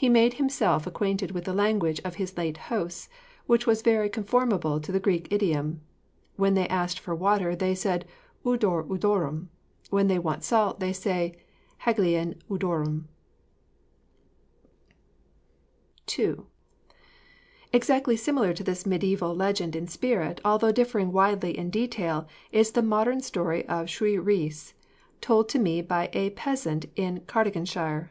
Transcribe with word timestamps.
He 0.00 0.06
had 0.06 0.14
made 0.14 0.34
himself 0.34 0.86
acquainted 0.86 1.32
with 1.32 1.44
the 1.44 1.52
language 1.52 2.00
of 2.06 2.14
his 2.14 2.34
late 2.38 2.56
hosts, 2.56 3.10
'which 3.44 3.66
was 3.66 3.82
very 3.82 4.08
conformable 4.08 4.80
to 4.80 4.90
the 4.90 4.98
Greek 4.98 5.30
idiom. 5.30 5.82
When 6.36 6.54
they 6.54 6.66
asked 6.68 6.98
for 6.98 7.14
water, 7.14 7.54
they 7.54 7.74
said 7.74 8.06
Udor 8.42 8.88
udorum; 8.88 9.50
when 9.90 10.06
they 10.06 10.18
want 10.18 10.42
salt, 10.42 10.80
they 10.80 10.94
say 10.94 11.36
Halgein 11.84 12.40
udorum.' 12.48 13.08
FOOTNOTE: 13.12 13.58
See 16.06 16.16
Sir 16.16 16.16
R. 16.16 16.16
C. 16.16 16.24
Hoare's 16.24 16.36
Translation 16.46 16.46
of 16.48 16.94
Giraldus. 17.68 17.68
II. 17.68 17.74
Exactly 17.76 18.16
similar 18.16 18.54
to 18.54 18.64
this 18.64 18.86
medieval 18.86 19.34
legend 19.34 19.76
in 19.76 19.86
spirit, 19.86 20.40
although 20.42 20.72
differing 20.72 21.12
widely 21.12 21.58
in 21.58 21.68
detail, 21.68 22.26
is 22.52 22.72
the 22.72 22.80
modern 22.80 23.20
story 23.20 23.68
of 23.68 23.88
Shuï 23.88 24.18
Rhys, 24.24 24.72
told 25.20 25.50
to 25.50 25.58
me 25.58 25.82
by 25.82 26.08
a 26.14 26.30
peasant 26.30 26.86
in 26.96 27.20
Cardiganshire. 27.26 28.08